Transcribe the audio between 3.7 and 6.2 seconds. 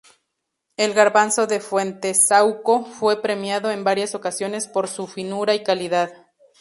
varias ocasiones por su finura y calidad.